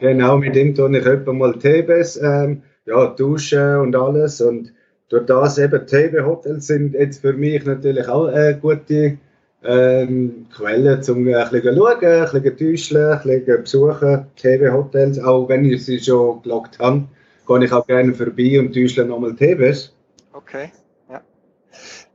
[0.00, 4.40] Genau, mit ihm tue ich etwa mal TBs, ähm, ja, duschen und alles.
[4.40, 4.72] Und
[5.08, 9.18] durch das eben TB-Hotels sind jetzt für mich natürlich auch eine gute
[9.62, 14.26] ähm, Quelle, um ein bisschen schauen, ein bisschen täuschen, ein bisschen besuchen.
[14.36, 17.04] TB-Hotels, auch wenn ich sie schon gelockt habe,
[17.46, 19.92] gehe ich auch gerne vorbei und täusche nochmal TBs.
[20.32, 20.70] Okay,
[21.10, 21.22] ja.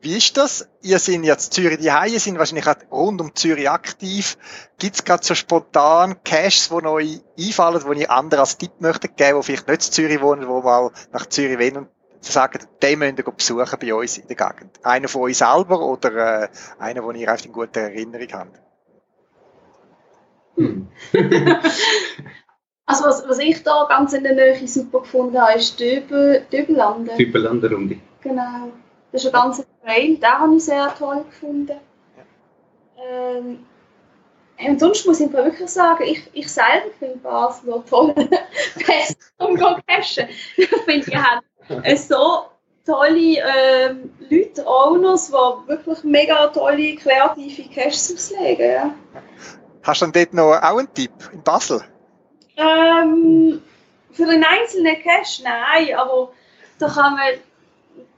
[0.01, 0.67] Wie ist das?
[0.81, 4.37] Ihr seid jetzt Zürich die Haie, sind wahrscheinlich auch rund um Zürich aktiv.
[4.77, 9.39] Gibt es gerade so spontan Caches, die euch einfallen, die ihr anderen als Tipp geben,
[9.41, 11.87] die vielleicht nicht in Zürich wohnen, die mal nach Zürich wollen und
[12.31, 14.79] sagen, den müsst ihr besuchen bei uns in der Gegend?
[14.83, 18.61] Einer von euch selber oder äh, einer, den ihr einfach in guter Erinnerung habt?
[22.85, 27.15] Also was, was ich da ganz in der Nähe super gefunden habe, ist Döbel, Döbellanden.
[27.17, 27.97] Typenlanderrunde.
[28.21, 28.71] Genau.
[29.11, 31.77] Das ist ein ganzer Trail, den habe ich sehr toll gefunden.
[32.97, 33.65] Ähm,
[34.65, 38.13] und sonst muss ich wirklich sagen, ich, ich selber finde Basel toll.
[38.15, 40.27] Best zum Go cashen.
[40.57, 41.43] Ich finde, ihr habt
[41.95, 42.45] so
[42.85, 48.71] tolle ähm, Leute, Owners, die wirklich mega tolle, kreative Caches auslegen.
[48.71, 48.93] Ja.
[49.83, 51.81] Hast du dann dort noch auch einen Tipp in Basel?
[52.57, 53.61] Ähm,
[54.11, 56.31] für einen einzelnen Cache, nein, aber
[56.79, 57.33] da kann man,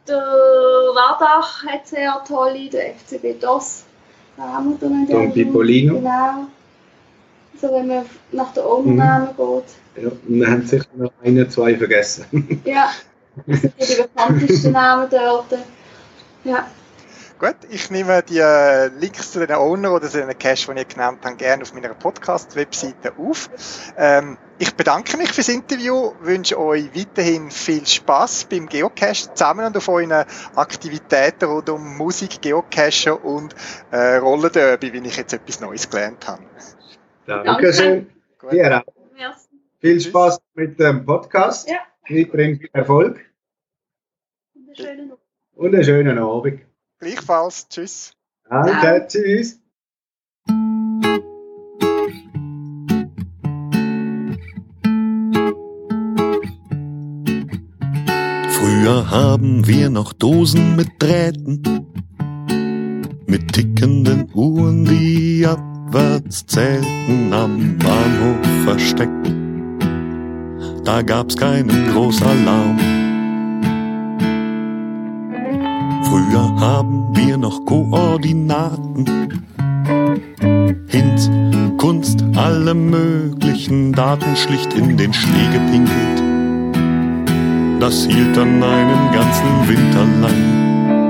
[0.08, 3.86] der Radach hat sehr tolle, der FCB DOS,
[4.38, 5.96] da haben wir dann Don Pipolino.
[5.96, 6.48] Genau.
[7.54, 10.04] Also wenn man nach der Ownernamen geht.
[10.04, 12.62] Ja, und wir haben sicher noch einen, zwei vergessen.
[12.66, 12.90] Ja,
[13.46, 15.58] das sind die bekanntesten Namen dort.
[16.44, 16.68] Ja,
[17.38, 20.88] Gut, ich nehme die äh, Links zu den Owner oder zu den Cache, die ich
[20.88, 23.50] genannt habe, gerne auf meiner Podcast-Webseite auf.
[23.98, 29.76] Ähm, ich bedanke mich fürs Interview, wünsche euch weiterhin viel Spaß beim Geocache zusammen und
[29.76, 30.24] auf euren
[30.56, 33.54] Aktivitäten rund um Musik, Geocachen und
[33.92, 36.42] äh, Rollenderby, wie ich jetzt etwas Neues gelernt habe.
[37.26, 38.10] Dankeschön.
[38.40, 38.52] Gut.
[38.54, 38.84] Auch.
[39.14, 39.50] merci.
[39.82, 41.70] Viel Spaß mit dem Podcast.
[41.70, 41.80] Ja.
[42.10, 43.20] Weiterhin viel Erfolg
[44.54, 45.22] Und einen schönen Abend.
[45.54, 46.62] und einen schönen Abend.
[47.00, 48.14] Gleichfalls, tschüss.
[48.50, 49.60] Danke, tschüss.
[58.50, 61.62] Früher haben wir noch Dosen mit Drähten,
[63.28, 69.28] mit tickenden Uhren, die abwärts zählten, am Bahnhof versteckt.
[70.86, 72.78] Da gab's keinen Großalarm.
[76.04, 79.42] Früher haben wir noch Koordinaten,
[80.88, 81.32] Hints,
[81.78, 86.22] Kunst, alle möglichen Daten schlicht in den Schnee gepinkelt.
[87.80, 91.10] Das hielt dann einen ganzen Winter lang.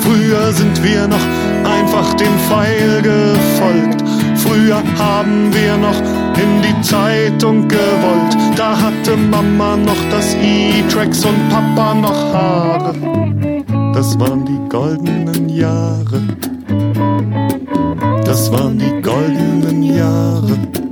[0.00, 1.26] Früher sind wir noch
[1.64, 4.25] einfach dem Pfeil gefolgt.
[4.46, 5.98] Früher haben wir noch
[6.40, 8.36] in die Zeitung gewollt.
[8.56, 12.94] Da hatte Mama noch das E-Tracks und Papa noch Haare.
[13.92, 16.22] Das waren die goldenen Jahre.
[18.24, 20.85] Das waren die goldenen Jahre.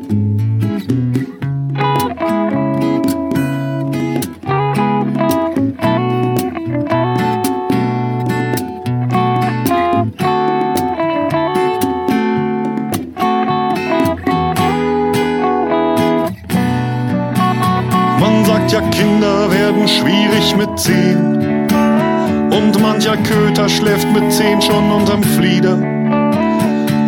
[19.87, 21.68] Schwierig mit zehn.
[22.51, 25.79] Und mancher Köter schläft mit zehn schon unterm Flieder.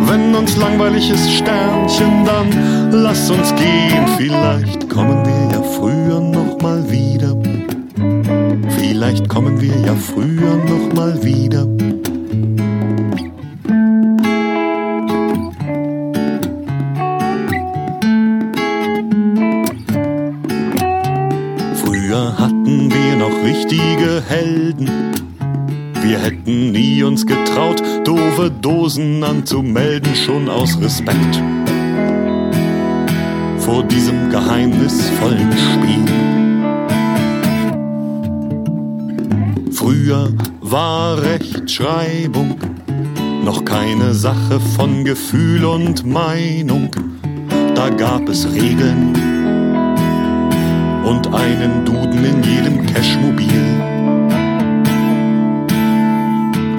[0.09, 4.05] Wenn uns langweilig ist, Sternchen, dann lass uns gehen.
[4.17, 7.35] Vielleicht kommen wir ja früher noch mal wieder.
[8.77, 11.65] Vielleicht kommen wir ja früher noch mal wieder.
[24.37, 24.87] Helden.
[26.03, 31.41] Wir hätten nie uns getraut, doofe Dosen anzumelden, schon aus Respekt
[33.57, 36.05] vor diesem geheimnisvollen Spiel.
[39.71, 40.29] Früher
[40.61, 42.59] war Rechtschreibung
[43.43, 46.91] noch keine Sache von Gefühl und Meinung.
[47.73, 49.15] Da gab es Regeln
[51.03, 53.76] und einen Duden in jedem Cashmobil.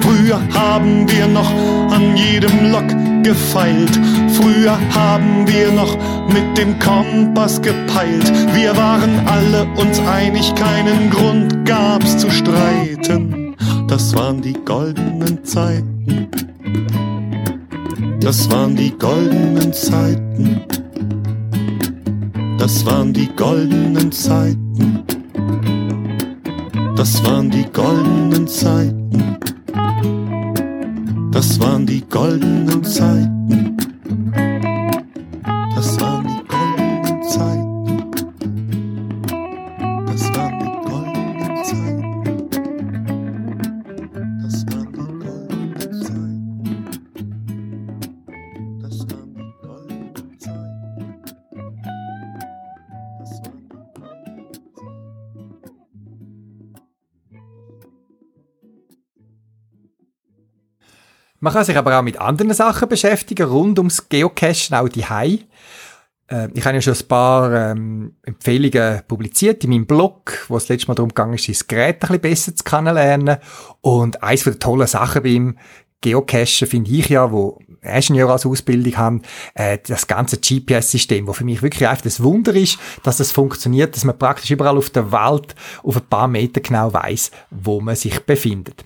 [0.09, 1.51] Früher haben wir noch
[1.91, 2.87] an jedem Lock
[3.21, 3.99] gefeilt.
[4.31, 5.95] Früher haben wir noch
[6.33, 8.31] mit dem Kompass gepeilt.
[8.55, 13.55] Wir waren alle uns einig, keinen Grund gab's zu streiten.
[13.87, 16.27] Das waren die goldenen Zeiten.
[18.19, 20.61] Das waren die goldenen Zeiten.
[22.57, 25.03] Das waren die goldenen Zeiten.
[26.95, 28.99] Das waren die goldenen Zeiten.
[31.39, 33.77] Das waren die goldenen Zeiten.
[61.39, 65.39] Man kann sich aber auch mit anderen Sachen beschäftigen, rund ums Geocachen, auch die Hai.
[66.27, 70.67] Äh, ich habe ja schon ein paar ähm, Empfehlungen publiziert in meinem Blog, wo es
[70.67, 73.37] letztes Mal darum ist, das Gerät ein bisschen besser zu kennenlernen.
[73.81, 75.57] Und von der tollen Sachen beim
[76.01, 79.21] Geocachen finde ich ja, wo Ingenieur als Ausbildung haben,
[79.53, 83.95] äh, das ganze GPS-System, wo für mich wirklich einfach das Wunder ist, dass das funktioniert,
[83.95, 87.95] dass man praktisch überall auf der Welt auf ein paar Meter genau weiß, wo man
[87.95, 88.83] sich befindet.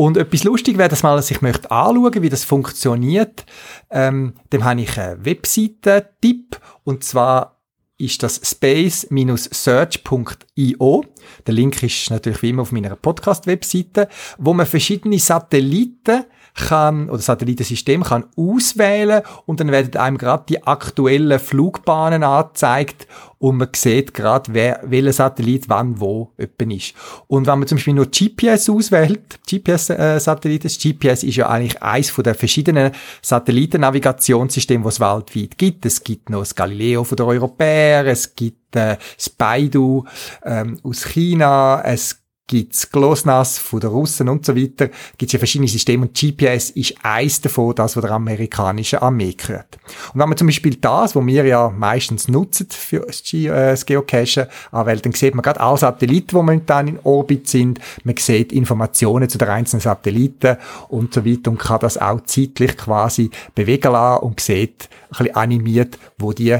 [0.00, 3.44] Und etwas lustig wäre, dass mal sich möchte anschauen, wie das funktioniert.
[3.90, 7.60] Ähm, dem habe ich einen Webseiten-Tipp und zwar
[7.98, 11.04] ist das space-search.io.
[11.46, 14.08] Der Link ist natürlich wie immer auf meiner Podcast-Webseite,
[14.38, 20.62] wo man verschiedene Satelliten kann, oder Satellitensystem kann auswählen und dann werden einem gerade die
[20.64, 23.06] aktuellen Flugbahnen angezeigt
[23.38, 26.92] und man sieht gerade, wer, welcher Satellit wann wo öppen ist.
[27.26, 32.10] Und wenn man zum Beispiel nur GPS auswählt, GPS-Satellit, das GPS ist ja eigentlich eins
[32.10, 35.86] von den verschiedenen Satellitennavigationssysteme, die es weltweit gibt.
[35.86, 40.04] Es gibt noch das Galileo von der Europäer, es gibt äh, das Baidu
[40.44, 42.19] ähm, aus China, es
[42.50, 46.96] gibt's GLONASS von den Russen und so weiter, gibt's ja verschiedene Systeme und GPS ist
[47.00, 49.78] eins davon, das, was der amerikanischen Armee gehört.
[50.12, 54.46] Und wenn man zum Beispiel das, was wir ja meistens nutzen für das, äh, Geocachen
[54.72, 59.28] anwählt, dann sieht man gerade alle Satelliten, die momentan in Orbit sind, man sieht Informationen
[59.28, 60.56] zu den einzelnen Satelliten
[60.88, 65.36] und so weiter und kann das auch zeitlich quasi bewegen lassen und sieht ein bisschen
[65.36, 66.58] animiert, wo die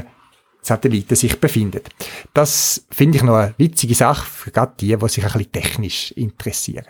[0.61, 1.89] Satelliten sich befindet.
[2.33, 6.11] Das finde ich noch eine witzige Sache für gerade die, die sich ein bisschen technisch
[6.11, 6.85] interessieren.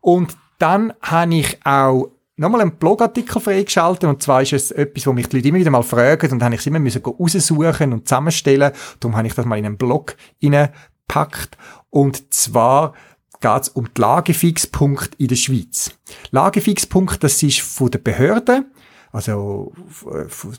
[0.00, 5.12] Und dann habe ich auch nochmal einen Blogartikel freigeschaltet und zwar ist es etwas, wo
[5.12, 7.92] mich die Leute immer wieder mal fragen und dann habe ich es immer müssen raussuchen
[7.92, 8.72] und zusammenstellen.
[9.00, 11.58] Darum habe ich das mal in einen Blog hineingepackt
[11.90, 12.94] und zwar
[13.40, 15.92] geht es um die Lagefixpunkt in der Schweiz.
[16.30, 18.64] Lagefixpunkt, das ist von der Behörde
[19.12, 19.72] also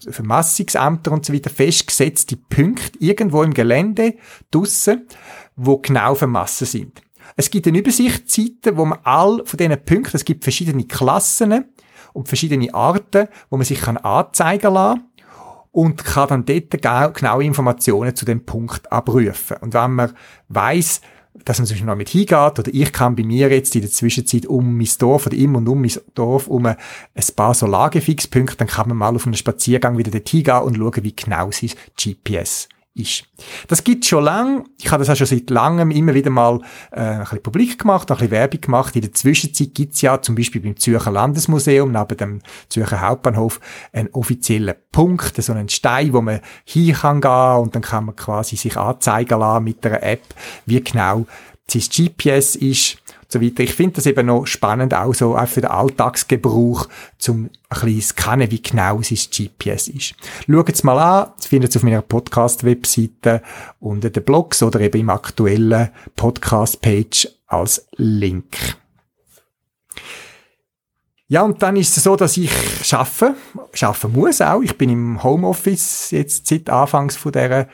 [0.09, 4.15] Vermassungsämter und so weiter festgesetzte Punkte irgendwo im Gelände
[4.51, 5.07] draussen,
[5.55, 7.01] wo genau vermassen sind.
[7.35, 11.65] Es gibt eine Übersichtsseite, wo man all von diesen Punkten, es gibt verschiedene Klassen
[12.13, 15.05] und verschiedene Arten, wo man sich kann anzeigen lassen
[15.71, 19.57] und kann dann dort genaue Informationen zu dem Punkt abrufen.
[19.61, 20.13] Und wenn man
[20.47, 21.01] weiß,
[21.45, 23.91] dass man zum Beispiel noch mit hingeht, oder ich kann bei mir jetzt in der
[23.91, 26.75] Zwischenzeit um mein Dorf oder im und um mein Dorf um ein
[27.35, 31.03] paar so Lagefixpunkte, dann kann man mal auf einen Spaziergang wieder dort hingehen und schauen,
[31.03, 33.23] wie genau sein GPS ist.
[33.67, 34.67] Das gibt schon lang.
[34.79, 36.59] Ich habe das auch schon seit langem immer wieder mal
[36.91, 38.95] äh, ein bisschen publik gemacht, ein bisschen Werbung gemacht.
[38.95, 43.59] In der Zwischenzeit gibt's ja zum Beispiel beim Zürcher Landesmuseum neben dem Zürcher Hauptbahnhof
[43.93, 48.15] einen offiziellen Punkt, so einen Stein, wo man hin kann gehen und dann kann man
[48.15, 50.23] quasi sich anzeigen lassen mit einer App,
[50.65, 51.25] wie genau
[51.67, 52.98] sein GPS ist.
[53.31, 53.63] So weiter.
[53.63, 58.01] Ich finde das eben noch spannend, auch so auch für den Alltagsgebrauch, zum ein bisschen
[58.01, 60.15] scannen, wie genau sein GPS ist.
[60.49, 63.43] Schaut es mal an, das findet ihr auf meiner Podcast-Webseite
[63.79, 68.57] unter den Blogs oder eben im aktuellen Podcast-Page als Link.
[71.31, 72.51] Ja, und dann ist es so, dass ich
[72.83, 73.35] schaffe,
[73.73, 74.61] schaffen muss auch.
[74.63, 77.67] Ich bin im Homeoffice jetzt seit Anfangs von dieser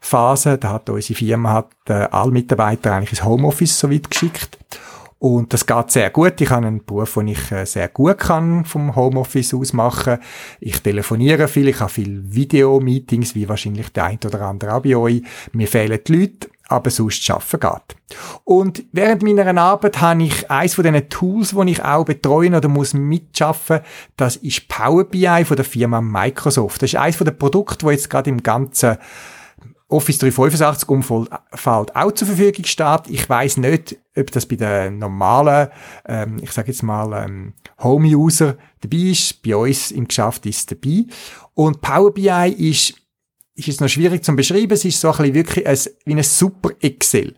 [0.00, 0.56] Phase.
[0.56, 4.56] Da hat unsere Firma hat, äh, alle Mitarbeiter eigentlich ins Homeoffice so weit geschickt.
[5.22, 6.40] Und das geht sehr gut.
[6.40, 10.18] Ich habe einen Beruf, den ich äh, sehr gut kann vom Homeoffice aus machen.
[10.58, 14.96] Ich telefoniere viel, ich habe viel Videomeetings, wie wahrscheinlich der ein oder andere auch bei
[14.96, 15.22] euch.
[15.52, 18.18] Mir fehlen die Leute aber sonst arbeiten geht.
[18.42, 22.68] Und während meiner Arbeit habe ich eins von diesen Tools, die ich auch betreuen oder
[22.68, 23.80] muss mitschaffen,
[24.16, 26.82] das ist Power BI von der Firma Microsoft.
[26.82, 28.96] Das ist eins von den Produkten, wo jetzt gerade im ganzen
[29.92, 33.02] Office 385 Umfeld auch zur Verfügung steht.
[33.08, 35.68] Ich weiß nicht, ob das bei den normalen,
[36.06, 39.42] ähm, ich sage jetzt mal, ähm, Home-User dabei ist.
[39.42, 41.04] Bei uns im Geschäft ist es dabei.
[41.54, 42.94] Und Power BI ist
[43.54, 44.72] ist es noch schwierig zu beschreiben.
[44.72, 47.34] Es ist so ein bisschen wirklich ein, wie ein super Excel.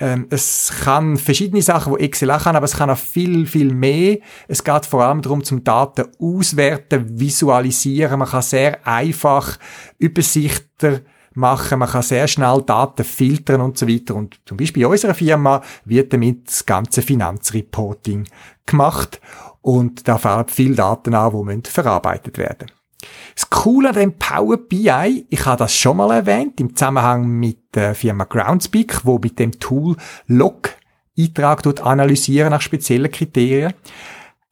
[0.00, 3.74] Ähm, es kann verschiedene Sachen, wo Excel auch kann, aber es kann auch viel, viel
[3.74, 4.18] mehr.
[4.46, 8.18] Es geht vor allem darum, zum Daten auswerten, visualisieren.
[8.18, 9.58] Man kann sehr einfach
[9.98, 11.00] Übersichter
[11.38, 14.14] machen, man kann sehr schnell Daten filtern und so weiter.
[14.14, 18.24] Und zum Beispiel in unserer Firma wird damit das ganze Finanzreporting
[18.66, 19.20] gemacht
[19.62, 22.78] und da fallen viele Daten an, die verarbeitet werden müssen.
[23.34, 27.74] Das Coole an dem Power BI, ich habe das schon mal erwähnt, im Zusammenhang mit
[27.74, 33.74] der Firma Groundspeak, wo mit dem Tool Log-Eintrag analysieren nach speziellen Kriterien.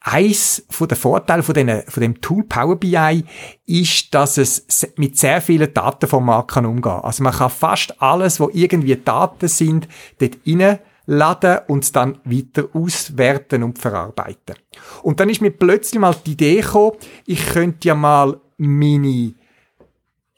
[0.09, 3.25] Eins von den Vorteilen von, den, von dem Tool Power BI
[3.65, 7.01] ist, dass es mit sehr vielen Datenformaten kann umgehen kann.
[7.01, 9.89] Also man kann fast alles, wo irgendwie Daten sind,
[10.19, 14.55] dort reinladen und dann weiter auswerten und verarbeiten.
[15.03, 16.93] Und dann ist mir plötzlich mal die Idee gekommen,
[17.25, 19.33] ich könnte ja mal meine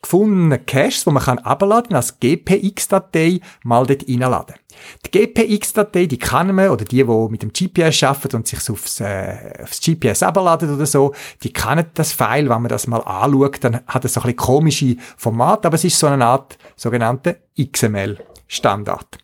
[0.01, 4.55] gefundenen Caches, die man kann abladen als GPX-Datei, mal dort reinladen.
[5.05, 9.01] Die GPX-Datei, die kann man, oder die, die mit dem GPS arbeiten und sich aufs,
[9.01, 13.63] äh, aufs GPS abladen oder so, die kennen das File, wenn man das mal anschaut,
[13.63, 17.41] dann hat es so ein bisschen komische Format, aber es ist so eine Art sogenannte
[17.59, 19.17] XML-Standard.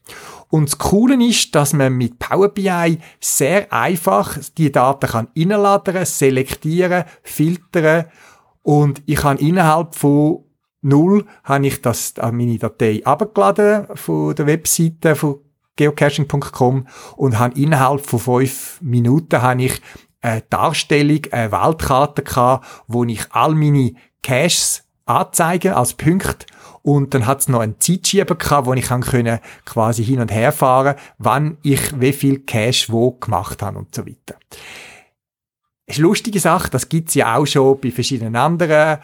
[0.49, 6.05] Und das Coole ist, dass man mit Power BI sehr einfach die Daten kann reinladen,
[6.05, 8.05] selektieren, filtern
[8.65, 10.44] und ich habe innerhalb von
[10.85, 15.39] null habe ich das an meine Datei abgeladen von der Webseite von
[15.75, 19.81] geocaching.com und habe innerhalb von fünf Minuten habe ich
[20.21, 26.47] eine Darstellung, eine Weltkarte gehabt, wo ich all meine Caches anzeige als Punkt.
[26.81, 30.51] Und dann hat es noch einen Zeitschieber gehabt, wo ich können quasi hin und her
[30.51, 34.35] fahren, wann ich wie viel Cache wo gemacht habe und so weiter.
[35.87, 38.99] Ist eine lustige Sache, das gibt's ja auch schon bei verschiedenen anderen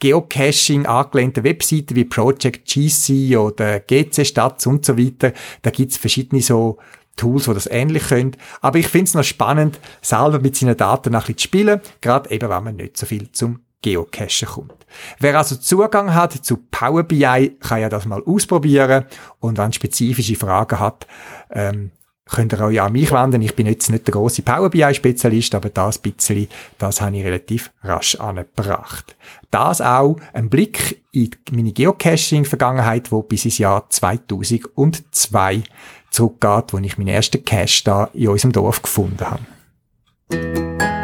[0.00, 5.32] Geocaching angelehnten Webseiten wie Project GC oder GC Stats und so weiter.
[5.62, 6.78] Da gibt's verschiedene so
[7.16, 8.36] Tools, die das ähnlich können.
[8.60, 12.30] Aber ich finde es noch spannend, selber mit seinen Daten ein bisschen zu spielen, gerade
[12.30, 14.86] eben, wenn man nicht so viel zum Geocachen kommt.
[15.18, 19.04] Wer also Zugang hat zu Power BI, kann ja das mal ausprobieren
[19.40, 21.06] und wenn spezifische Fragen hat,
[21.50, 21.90] ähm,
[22.28, 23.42] könnt ihr euch an mich wenden.
[23.42, 27.70] Ich bin jetzt nicht der große Power BI-Spezialist, aber das bisschen, das habe ich relativ
[27.82, 29.16] rasch angebracht.
[29.50, 35.62] Das auch ein Blick in meine Geocaching-Vergangenheit, wo bis ins Jahr 2002
[36.10, 40.97] zurückgeht, wo ich meinen ersten Cache da in unserem Dorf gefunden habe.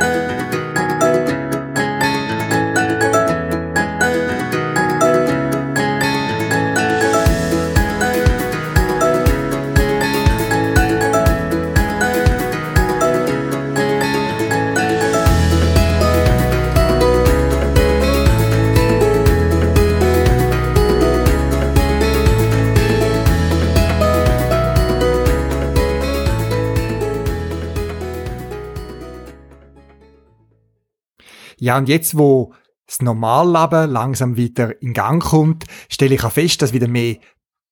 [31.65, 32.53] Ja, und jetzt, wo
[32.87, 37.17] das Normalleben langsam wieder in Gang kommt, stelle ich auch fest, dass wieder mehr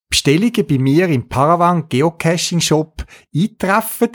[0.09, 3.05] Bestellungen bei mir im Paravan Geocaching Shop
[3.36, 4.12] eintreffen.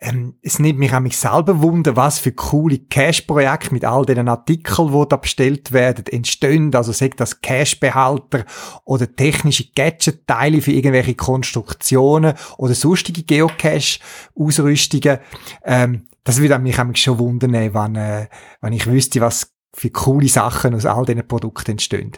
[0.00, 4.28] Ähm, es nimmt mich an mich selber wunder, was für coole Cache-Projekte mit all den
[4.28, 6.74] Artikeln, die da bestellt werden, entstehen.
[6.74, 8.44] Also sagt das Cache-Behälter
[8.84, 15.18] oder technische Gadget-Teile für irgendwelche Konstruktionen oder sonstige Geocache-Ausrüstungen.
[15.64, 18.28] Ähm, das würde mich schon wundern, wenn, äh,
[18.60, 22.12] wenn ich wüsste, was für coole Sachen aus all diesen Produkten entstehen.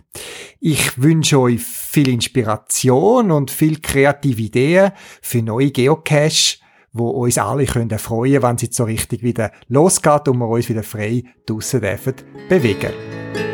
[0.61, 4.93] Ich wünsche euch viel Inspiration und viel kreative Ideen
[5.23, 6.59] für neue Geocache,
[6.93, 10.69] wo uns alle können erfreuen, wenn es jetzt so richtig wieder losgeht und wir uns
[10.69, 12.15] wieder frei draussen dürfen
[12.49, 13.54] bewegen.